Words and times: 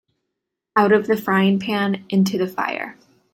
Out 0.75 0.93
of 0.93 1.05
the 1.05 1.15
frying-pan 1.15 2.05
into 2.09 2.39
the 2.39 2.47
fire. 2.47 2.97